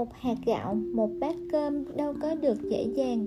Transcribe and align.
một 0.00 0.14
hạt 0.14 0.36
gạo, 0.46 0.74
một 0.74 1.10
bát 1.20 1.34
cơm 1.52 1.96
đâu 1.96 2.14
có 2.22 2.34
được 2.34 2.70
dễ 2.70 2.86
dàng. 2.94 3.26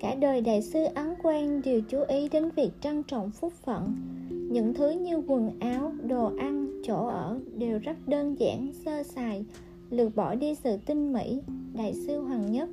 Cả 0.00 0.14
đời 0.14 0.40
đại 0.40 0.62
sư 0.62 0.84
ấn 0.94 1.14
quan 1.22 1.62
đều 1.64 1.80
chú 1.80 1.98
ý 2.08 2.28
đến 2.28 2.50
việc 2.56 2.70
trân 2.80 3.02
trọng 3.02 3.30
phúc 3.30 3.52
phận. 3.64 3.94
Những 4.30 4.74
thứ 4.74 4.90
như 4.90 5.22
quần 5.26 5.50
áo, 5.60 5.92
đồ 6.06 6.32
ăn, 6.38 6.82
chỗ 6.84 7.06
ở 7.06 7.40
đều 7.56 7.78
rất 7.78 7.96
đơn 8.08 8.36
giản, 8.38 8.72
sơ 8.84 9.02
sài, 9.02 9.44
lược 9.90 10.16
bỏ 10.16 10.34
đi 10.34 10.54
sự 10.54 10.76
tinh 10.86 11.12
mỹ, 11.12 11.40
đại 11.74 11.94
sư 11.94 12.20
hoàng 12.20 12.52
nhất. 12.52 12.68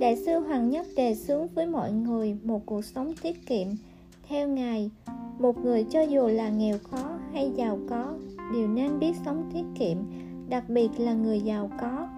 Đại 0.00 0.16
sư 0.16 0.38
hoàng 0.38 0.70
nhất 0.70 0.86
đề 0.96 1.14
xướng 1.14 1.46
với 1.54 1.66
mọi 1.66 1.92
người 1.92 2.36
một 2.44 2.66
cuộc 2.66 2.84
sống 2.84 3.12
tiết 3.22 3.46
kiệm. 3.46 3.66
Theo 4.28 4.48
ngài, 4.48 4.90
một 5.38 5.58
người 5.64 5.84
cho 5.90 6.02
dù 6.02 6.26
là 6.26 6.48
nghèo 6.48 6.78
khó 6.90 7.18
hay 7.32 7.52
giàu 7.56 7.78
có, 7.88 8.14
đều 8.52 8.68
nên 8.68 8.98
biết 8.98 9.12
sống 9.24 9.50
tiết 9.54 9.64
kiệm 9.78 9.96
đặc 10.50 10.64
biệt 10.68 10.88
là 10.98 11.14
người 11.14 11.40
giàu 11.40 11.70
có. 11.80 12.08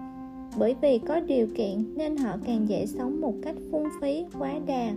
Bởi 0.57 0.75
vì 0.81 0.99
có 0.99 1.19
điều 1.19 1.47
kiện 1.55 1.95
nên 1.95 2.17
họ 2.17 2.37
càng 2.45 2.69
dễ 2.69 2.85
sống 2.85 3.21
một 3.21 3.33
cách 3.43 3.55
phung 3.71 3.87
phí, 4.01 4.25
quá 4.39 4.53
đà. 4.65 4.93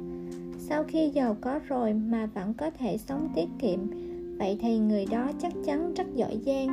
Sau 0.58 0.84
khi 0.84 1.08
giàu 1.08 1.36
có 1.40 1.60
rồi 1.68 1.94
mà 1.94 2.26
vẫn 2.26 2.54
có 2.54 2.70
thể 2.70 2.98
sống 2.98 3.28
tiết 3.34 3.48
kiệm, 3.58 3.80
vậy 4.38 4.58
thì 4.60 4.78
người 4.78 5.06
đó 5.10 5.30
chắc 5.38 5.52
chắn 5.64 5.94
rất 5.94 6.06
giỏi 6.14 6.38
giang. 6.46 6.68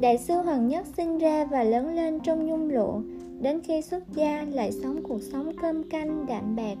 Đại 0.00 0.18
sư 0.18 0.34
hoàng 0.34 0.68
nhất 0.68 0.86
sinh 0.96 1.18
ra 1.18 1.44
và 1.44 1.62
lớn 1.62 1.94
lên 1.94 2.20
trong 2.20 2.46
nhung 2.46 2.68
lụa. 2.68 3.00
Đến 3.40 3.60
khi 3.60 3.82
xuất 3.82 4.04
gia 4.14 4.44
lại 4.50 4.72
sống 4.72 5.02
cuộc 5.02 5.22
sống 5.22 5.52
cơm 5.62 5.82
canh, 5.82 6.26
đạm 6.26 6.56
bạc 6.56 6.78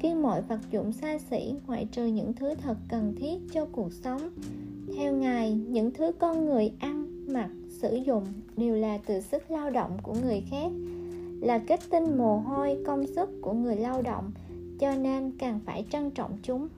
kiêng 0.00 0.22
mọi 0.22 0.42
vật 0.42 0.60
dụng 0.70 0.92
xa 0.92 1.18
xỉ, 1.18 1.54
ngoại 1.66 1.86
trừ 1.92 2.06
những 2.06 2.32
thứ 2.32 2.54
thật 2.54 2.76
cần 2.88 3.14
thiết 3.20 3.36
cho 3.52 3.66
cuộc 3.72 3.92
sống. 3.92 4.20
Theo 4.96 5.12
ngài, 5.12 5.52
những 5.52 5.90
thứ 5.90 6.12
con 6.18 6.44
người 6.44 6.72
ăn 6.78 6.97
mặc 7.28 7.50
sử 7.68 7.96
dụng 8.06 8.24
đều 8.56 8.76
là 8.76 8.98
từ 9.06 9.20
sức 9.20 9.50
lao 9.50 9.70
động 9.70 9.98
của 10.02 10.14
người 10.22 10.42
khác, 10.50 10.72
là 11.40 11.58
kết 11.58 11.80
tinh 11.90 12.18
mồ 12.18 12.38
hôi 12.38 12.78
công 12.86 13.06
sức 13.06 13.30
của 13.42 13.52
người 13.52 13.76
lao 13.76 14.02
động, 14.02 14.30
cho 14.80 14.94
nên 14.96 15.32
càng 15.38 15.60
phải 15.66 15.84
trân 15.90 16.10
trọng 16.10 16.38
chúng. 16.42 16.68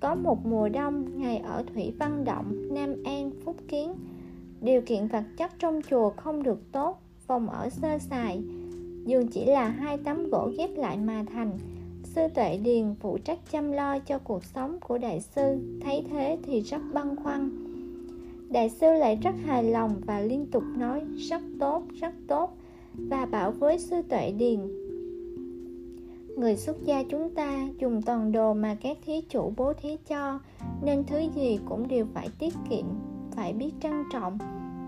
Có 0.00 0.14
một 0.14 0.46
mùa 0.46 0.68
đông, 0.68 1.20
ngày 1.20 1.36
ở 1.36 1.64
thủy 1.74 1.92
văn 1.98 2.24
động, 2.24 2.74
nam 2.74 2.94
an, 3.04 3.30
phúc 3.44 3.56
kiến, 3.68 3.94
điều 4.60 4.80
kiện 4.80 5.08
vật 5.08 5.24
chất 5.36 5.50
trong 5.58 5.80
chùa 5.90 6.10
không 6.10 6.42
được 6.42 6.72
tốt, 6.72 7.00
phòng 7.26 7.50
ở 7.50 7.70
sơ 7.70 7.98
sài 7.98 8.42
giường 9.06 9.28
chỉ 9.28 9.44
là 9.44 9.68
hai 9.68 9.98
tấm 9.98 10.30
gỗ 10.30 10.50
ghép 10.58 10.70
lại 10.76 10.96
mà 10.96 11.24
thành. 11.32 11.58
Sư 12.04 12.22
tuệ 12.34 12.58
điền 12.58 12.94
phụ 13.00 13.18
trách 13.18 13.38
chăm 13.50 13.72
lo 13.72 13.98
cho 13.98 14.18
cuộc 14.18 14.44
sống 14.44 14.78
của 14.80 14.98
đại 14.98 15.20
sư, 15.20 15.58
thấy 15.80 16.04
thế 16.10 16.38
thì 16.42 16.60
rất 16.60 16.82
băn 16.92 17.16
khoăn 17.16 17.50
đại 18.54 18.70
sư 18.70 18.92
lại 18.92 19.16
rất 19.16 19.34
hài 19.46 19.64
lòng 19.64 20.00
và 20.06 20.20
liên 20.20 20.46
tục 20.46 20.62
nói, 20.76 21.02
rất 21.16 21.42
tốt 21.60 21.82
rất 22.00 22.14
tốt, 22.28 22.56
và 22.94 23.26
bảo 23.26 23.50
với 23.50 23.78
sư 23.78 24.02
tuệ 24.08 24.32
điền. 24.32 24.60
Người 26.36 26.56
xuất 26.56 26.76
gia 26.84 27.02
chúng 27.02 27.34
ta 27.34 27.68
dùng 27.78 28.02
toàn 28.02 28.32
đồ 28.32 28.54
mà 28.54 28.76
các 28.80 28.98
thí 29.06 29.20
chủ 29.28 29.52
bố 29.56 29.72
thí 29.72 29.96
cho, 30.08 30.38
nên 30.82 31.04
thứ 31.04 31.18
gì 31.34 31.58
cũng 31.68 31.88
đều 31.88 32.06
phải 32.14 32.28
tiết 32.38 32.54
kiệm, 32.70 32.84
phải 33.36 33.52
biết 33.52 33.70
trân 33.82 33.92
trọng. 34.12 34.38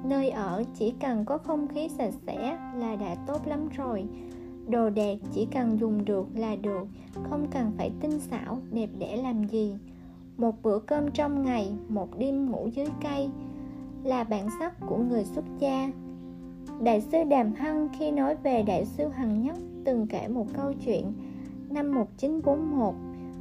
Nơi 0.04 0.30
ở 0.30 0.64
chỉ 0.78 0.94
cần 1.00 1.24
có 1.24 1.38
không 1.38 1.68
khí 1.68 1.88
sạch 1.88 2.14
sẽ 2.26 2.58
là 2.76 2.96
đã 2.96 3.14
tốt 3.26 3.46
lắm 3.46 3.68
rồi. 3.76 4.04
Đồ 4.68 4.90
đẹp 4.90 5.18
chỉ 5.32 5.46
cần 5.52 5.80
dùng 5.80 6.04
được 6.04 6.26
là 6.34 6.56
được, 6.56 6.86
không 7.30 7.46
cần 7.50 7.72
phải 7.76 7.90
tinh 8.00 8.20
xảo, 8.20 8.58
đẹp 8.72 8.88
đẽ 8.98 9.16
làm 9.16 9.44
gì. 9.44 9.74
Một 10.36 10.62
bữa 10.62 10.78
cơm 10.78 11.10
trong 11.10 11.42
ngày, 11.42 11.72
một 11.88 12.18
đêm 12.18 12.50
ngủ 12.50 12.68
dưới 12.74 12.86
cây 13.02 13.30
là 14.06 14.24
bản 14.24 14.48
sắc 14.58 14.74
của 14.86 14.96
người 14.96 15.24
xuất 15.24 15.44
gia 15.58 15.92
đại 16.80 17.00
sư 17.00 17.18
đàm 17.30 17.54
hân 17.54 17.88
khi 17.98 18.10
nói 18.10 18.36
về 18.42 18.62
đại 18.62 18.84
sư 18.84 19.08
hằng 19.08 19.42
nhất 19.42 19.56
từng 19.84 20.06
kể 20.06 20.28
một 20.28 20.46
câu 20.56 20.72
chuyện 20.84 21.12
năm 21.70 21.94
1941 21.94 22.94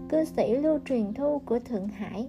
cư 0.09 0.23
sĩ 0.25 0.55
lưu 0.55 0.79
truyền 0.85 1.13
thu 1.13 1.41
của 1.45 1.59
thượng 1.59 1.87
hải 1.87 2.27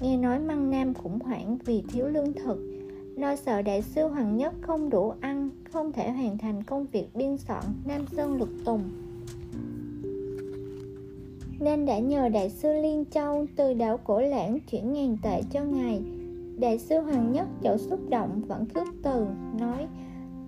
nghe 0.00 0.16
nói 0.16 0.38
măng 0.38 0.70
nam 0.70 0.94
khủng 0.94 1.18
hoảng 1.20 1.58
vì 1.64 1.82
thiếu 1.88 2.06
lương 2.06 2.32
thực 2.32 2.76
lo 3.16 3.36
sợ 3.36 3.62
đại 3.62 3.82
sư 3.82 4.08
Hoàng 4.08 4.36
Nhất 4.36 4.54
không 4.60 4.90
đủ 4.90 5.12
ăn, 5.20 5.50
không 5.72 5.92
thể 5.92 6.10
hoàn 6.10 6.38
thành 6.38 6.62
công 6.62 6.86
việc 6.92 7.06
biên 7.14 7.36
soạn 7.36 7.64
Nam 7.84 8.04
Sơn 8.16 8.36
Lục 8.36 8.48
Tùng. 8.64 8.82
Nên 11.60 11.86
đã 11.86 11.98
nhờ 11.98 12.28
đại 12.28 12.50
sư 12.50 12.72
Liên 12.72 13.04
Châu 13.10 13.46
từ 13.56 13.74
đảo 13.74 13.98
Cổ 14.04 14.20
Lãng 14.20 14.58
chuyển 14.70 14.92
ngàn 14.92 15.16
tệ 15.22 15.42
cho 15.50 15.64
ngài. 15.64 16.02
Đại 16.58 16.78
sư 16.78 17.00
Hoàng 17.00 17.32
Nhất 17.32 17.46
chỗ 17.62 17.76
xúc 17.76 18.00
động 18.08 18.42
vẫn 18.48 18.64
khước 18.74 18.86
từ, 19.02 19.26
nói 19.60 19.86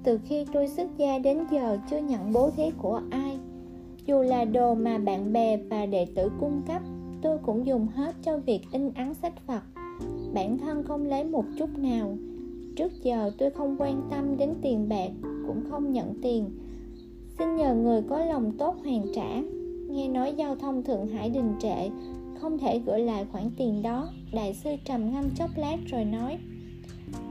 Từ 0.04 0.18
khi 0.24 0.44
tôi 0.52 0.68
xuất 0.68 0.88
gia 0.96 1.18
đến 1.18 1.38
giờ 1.50 1.78
chưa 1.90 1.98
nhận 1.98 2.32
bố 2.32 2.50
thí 2.50 2.70
của 2.78 3.00
ai. 3.10 3.38
Dù 4.06 4.22
là 4.22 4.44
đồ 4.44 4.74
mà 4.74 4.98
bạn 4.98 5.32
bè 5.32 5.56
và 5.56 5.86
đệ 5.86 6.06
tử 6.14 6.30
cung 6.40 6.62
cấp, 6.66 6.82
tôi 7.22 7.38
cũng 7.38 7.66
dùng 7.66 7.86
hết 7.94 8.14
cho 8.22 8.38
việc 8.38 8.60
in 8.72 8.90
ấn 8.94 9.14
sách 9.14 9.34
Phật. 9.46 9.62
Bản 10.34 10.58
thân 10.58 10.82
không 10.82 11.06
lấy 11.06 11.24
một 11.24 11.44
chút 11.58 11.78
nào, 11.78 12.16
trước 12.76 12.92
giờ 13.02 13.30
tôi 13.38 13.50
không 13.50 13.76
quan 13.78 14.02
tâm 14.10 14.36
đến 14.36 14.54
tiền 14.62 14.88
bạc 14.88 15.10
cũng 15.46 15.62
không 15.70 15.92
nhận 15.92 16.14
tiền 16.22 16.50
xin 17.38 17.56
nhờ 17.56 17.74
người 17.74 18.02
có 18.02 18.24
lòng 18.24 18.52
tốt 18.58 18.76
hoàn 18.84 19.02
trả 19.14 19.42
nghe 19.90 20.08
nói 20.08 20.34
giao 20.36 20.56
thông 20.56 20.82
thượng 20.82 21.06
hải 21.06 21.30
đình 21.30 21.54
trệ 21.60 21.90
không 22.40 22.58
thể 22.58 22.78
gửi 22.78 23.00
lại 23.00 23.26
khoản 23.32 23.50
tiền 23.56 23.82
đó 23.82 24.08
đại 24.32 24.54
sư 24.54 24.70
trầm 24.84 25.12
ngâm 25.12 25.30
chốc 25.30 25.50
lát 25.56 25.76
rồi 25.86 26.04
nói 26.04 26.38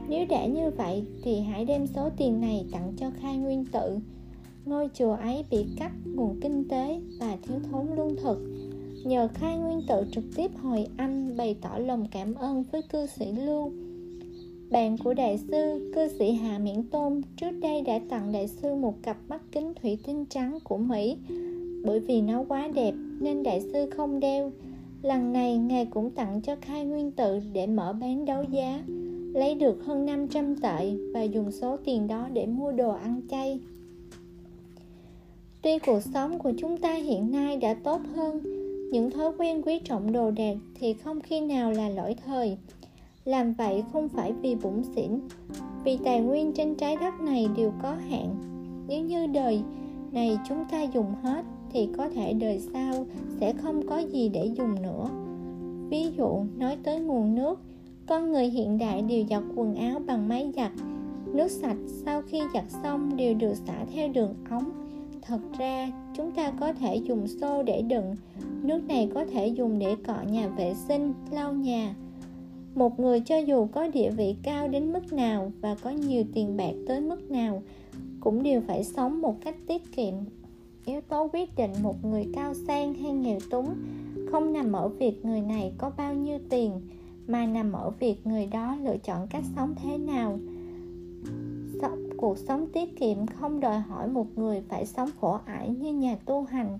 nếu 0.08 0.26
đã 0.28 0.46
như 0.46 0.70
vậy 0.70 1.04
thì 1.22 1.40
hãy 1.40 1.64
đem 1.64 1.86
số 1.86 2.10
tiền 2.16 2.40
này 2.40 2.64
tặng 2.72 2.92
cho 2.96 3.10
khai 3.20 3.36
nguyên 3.36 3.64
tự 3.72 3.98
ngôi 4.64 4.88
chùa 4.94 5.14
ấy 5.14 5.44
bị 5.50 5.66
cắt 5.76 5.92
nguồn 6.04 6.40
kinh 6.40 6.68
tế 6.68 7.00
và 7.20 7.36
thiếu 7.42 7.58
thốn 7.70 7.86
lương 7.96 8.16
thực 8.16 8.38
nhờ 9.04 9.28
khai 9.34 9.58
nguyên 9.58 9.80
tự 9.88 10.06
trực 10.12 10.24
tiếp 10.36 10.50
hồi 10.62 10.86
âm 10.96 11.36
bày 11.36 11.56
tỏ 11.60 11.78
lòng 11.78 12.06
cảm 12.10 12.34
ơn 12.34 12.64
với 12.72 12.82
cư 12.82 13.06
sĩ 13.06 13.32
lưu 13.32 13.72
bạn 14.70 14.96
của 15.04 15.14
đại 15.14 15.38
sư, 15.38 15.92
cư 15.94 16.08
sĩ 16.18 16.32
hà 16.32 16.58
Miễn 16.58 16.82
Tôn 16.82 17.22
trước 17.36 17.50
đây 17.50 17.82
đã 17.82 18.00
tặng 18.08 18.32
đại 18.32 18.48
sư 18.48 18.74
một 18.74 19.02
cặp 19.02 19.16
mắt 19.28 19.42
kính 19.52 19.72
thủy 19.82 19.98
tinh 20.06 20.24
trắng 20.30 20.58
của 20.64 20.76
Mỹ. 20.76 21.16
Bởi 21.84 22.00
vì 22.00 22.20
nó 22.20 22.44
quá 22.48 22.68
đẹp 22.74 22.94
nên 23.20 23.42
đại 23.42 23.60
sư 23.60 23.90
không 23.96 24.20
đeo. 24.20 24.52
Lần 25.02 25.32
này 25.32 25.56
Ngài 25.58 25.86
cũng 25.86 26.10
tặng 26.10 26.40
cho 26.40 26.56
khai 26.60 26.84
nguyên 26.84 27.10
tự 27.10 27.40
để 27.52 27.66
mở 27.66 27.92
bán 27.92 28.24
đấu 28.24 28.42
giá, 28.42 28.82
lấy 29.34 29.54
được 29.54 29.84
hơn 29.84 30.06
500 30.06 30.56
tệ 30.56 30.96
và 31.14 31.22
dùng 31.22 31.52
số 31.52 31.76
tiền 31.84 32.06
đó 32.06 32.28
để 32.32 32.46
mua 32.46 32.72
đồ 32.72 32.90
ăn 32.90 33.20
chay. 33.30 33.60
Tuy 35.62 35.78
cuộc 35.78 36.00
sống 36.00 36.38
của 36.38 36.52
chúng 36.58 36.76
ta 36.76 36.94
hiện 36.94 37.30
nay 37.30 37.56
đã 37.56 37.74
tốt 37.74 38.00
hơn, 38.14 38.42
những 38.90 39.10
thói 39.10 39.32
quen 39.38 39.62
quý 39.62 39.78
trọng 39.84 40.12
đồ 40.12 40.30
đạc 40.30 40.56
thì 40.74 40.94
không 40.94 41.20
khi 41.20 41.40
nào 41.40 41.70
là 41.70 41.88
lỗi 41.88 42.14
thời 42.26 42.58
làm 43.28 43.52
vậy 43.52 43.84
không 43.92 44.08
phải 44.08 44.32
vì 44.32 44.54
bụng 44.54 44.82
xỉn 44.94 45.20
vì 45.84 45.98
tài 46.04 46.20
nguyên 46.20 46.52
trên 46.52 46.74
trái 46.74 46.96
đất 46.96 47.20
này 47.20 47.48
đều 47.56 47.72
có 47.82 47.96
hạn 48.10 48.34
nếu 48.88 49.04
như 49.04 49.26
đời 49.26 49.62
này 50.12 50.38
chúng 50.48 50.64
ta 50.70 50.82
dùng 50.82 51.14
hết 51.22 51.44
thì 51.72 51.88
có 51.96 52.08
thể 52.08 52.32
đời 52.32 52.60
sau 52.72 53.06
sẽ 53.40 53.52
không 53.52 53.86
có 53.86 53.98
gì 53.98 54.28
để 54.28 54.46
dùng 54.46 54.82
nữa. 54.82 55.08
Ví 55.90 56.10
dụ, 56.16 56.44
nói 56.56 56.76
tới 56.82 57.00
nguồn 57.00 57.34
nước, 57.34 57.60
con 58.06 58.32
người 58.32 58.46
hiện 58.46 58.78
đại 58.78 59.02
đều 59.02 59.24
giặt 59.30 59.42
quần 59.56 59.74
áo 59.74 60.02
bằng 60.06 60.28
máy 60.28 60.52
giặt, 60.56 60.72
nước 61.32 61.50
sạch 61.50 61.76
sau 62.04 62.22
khi 62.22 62.40
giặt 62.54 62.64
xong 62.82 63.16
đều 63.16 63.34
được 63.34 63.54
xả 63.54 63.84
theo 63.94 64.08
đường 64.08 64.34
ống. 64.50 64.70
Thật 65.22 65.40
ra, 65.58 65.92
chúng 66.16 66.30
ta 66.32 66.50
có 66.50 66.72
thể 66.72 66.96
dùng 66.96 67.28
xô 67.28 67.62
để 67.62 67.82
đựng, 67.82 68.16
nước 68.62 68.88
này 68.88 69.10
có 69.14 69.24
thể 69.24 69.46
dùng 69.46 69.78
để 69.78 69.96
cọ 70.06 70.16
nhà 70.30 70.48
vệ 70.48 70.74
sinh, 70.88 71.14
lau 71.30 71.52
nhà. 71.52 71.94
Một 72.74 73.00
người 73.00 73.20
cho 73.20 73.36
dù 73.36 73.66
có 73.66 73.88
địa 73.88 74.10
vị 74.10 74.36
cao 74.42 74.68
đến 74.68 74.92
mức 74.92 75.12
nào 75.12 75.52
và 75.60 75.74
có 75.74 75.90
nhiều 75.90 76.24
tiền 76.34 76.56
bạc 76.56 76.72
tới 76.86 77.00
mức 77.00 77.30
nào 77.30 77.62
cũng 78.20 78.42
đều 78.42 78.60
phải 78.60 78.84
sống 78.84 79.20
một 79.20 79.34
cách 79.40 79.54
tiết 79.66 79.82
kiệm 79.96 80.14
yếu 80.88 81.00
tố 81.00 81.28
quyết 81.32 81.56
định 81.56 81.70
một 81.82 82.04
người 82.04 82.26
cao 82.34 82.54
sang 82.54 82.94
hay 82.94 83.12
nghèo 83.12 83.38
túng. 83.50 83.74
Không 84.30 84.52
nằm 84.52 84.72
ở 84.72 84.88
việc 84.88 85.24
người 85.24 85.40
này 85.40 85.72
có 85.78 85.90
bao 85.96 86.14
nhiêu 86.14 86.38
tiền, 86.50 86.80
mà 87.26 87.46
nằm 87.46 87.72
ở 87.72 87.90
việc 87.90 88.26
người 88.26 88.46
đó 88.46 88.76
lựa 88.82 88.96
chọn 88.96 89.26
cách 89.30 89.44
sống 89.56 89.74
thế 89.82 89.98
nào. 89.98 90.38
Cuộc 92.20 92.38
sống 92.38 92.66
tiết 92.72 92.96
kiệm 93.00 93.26
không 93.26 93.60
đòi 93.60 93.78
hỏi 93.80 94.08
một 94.08 94.26
người 94.36 94.62
phải 94.68 94.86
sống 94.86 95.10
khổ 95.20 95.38
ải 95.44 95.68
như 95.68 95.92
nhà 95.92 96.16
tu 96.24 96.42
hành. 96.42 96.78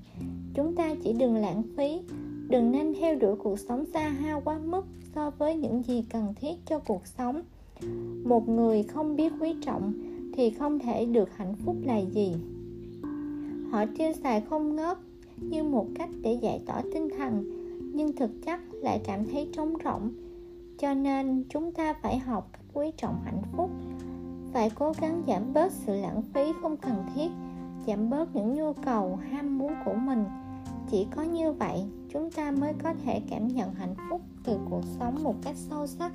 Chúng 0.55 0.75
ta 0.75 0.95
chỉ 1.03 1.13
đừng 1.13 1.37
lãng 1.37 1.63
phí, 1.77 2.01
đừng 2.49 2.73
nên 2.73 2.95
theo 2.95 3.15
đuổi 3.15 3.37
cuộc 3.37 3.59
sống 3.59 3.85
xa 3.93 4.09
hoa 4.09 4.41
quá 4.45 4.59
mức 4.59 4.87
so 5.15 5.31
với 5.31 5.57
những 5.57 5.83
gì 5.83 6.05
cần 6.11 6.35
thiết 6.41 6.55
cho 6.67 6.79
cuộc 6.79 7.07
sống. 7.07 7.43
Một 8.25 8.49
người 8.49 8.83
không 8.83 9.17
biết 9.17 9.33
quý 9.41 9.55
trọng 9.65 9.93
thì 10.35 10.51
không 10.51 10.79
thể 10.79 11.05
được 11.05 11.37
hạnh 11.37 11.55
phúc 11.65 11.77
là 11.85 11.99
gì? 11.99 12.35
Họ 13.71 13.85
tiêu 13.99 14.13
xài 14.23 14.41
không 14.41 14.77
ngớt 14.77 14.99
như 15.37 15.63
một 15.63 15.87
cách 15.95 16.11
để 16.23 16.39
giải 16.43 16.61
tỏa 16.67 16.83
tinh 16.93 17.09
thần, 17.19 17.45
nhưng 17.95 18.17
thực 18.17 18.31
chất 18.47 18.61
lại 18.73 19.01
cảm 19.05 19.25
thấy 19.27 19.49
trống 19.53 19.75
rỗng. 19.85 20.11
Cho 20.79 20.95
nên 20.95 21.45
chúng 21.49 21.73
ta 21.73 21.95
phải 22.03 22.19
học 22.19 22.51
cách 22.53 22.63
quý 22.73 22.91
trọng 22.97 23.21
hạnh 23.25 23.43
phúc, 23.57 23.71
phải 24.53 24.71
cố 24.75 24.93
gắng 25.01 25.23
giảm 25.27 25.53
bớt 25.53 25.73
sự 25.73 25.95
lãng 25.95 26.23
phí 26.23 26.53
không 26.63 26.77
cần 26.77 27.05
thiết, 27.15 27.29
giảm 27.87 28.11
bớt 28.11 28.37
những 28.37 28.55
nhu 28.55 28.73
cầu, 28.73 29.19
ham 29.31 29.59
muốn 29.59 29.73
của 29.85 29.95
mình. 29.95 30.25
Chỉ 30.91 31.07
có 31.17 31.23
như 31.23 31.53
vậy, 31.53 31.85
chúng 32.13 32.31
ta 32.31 32.51
mới 32.51 32.73
có 32.83 32.95
thể 33.05 33.21
cảm 33.31 33.49
nhận 33.49 33.75
hạnh 33.75 33.95
phúc 34.11 34.21
từ 34.45 34.59
cuộc 34.71 34.83
sống 34.99 35.23
một 35.23 35.35
cách 35.43 35.57
sâu 35.57 35.87
sắc. 35.87 36.13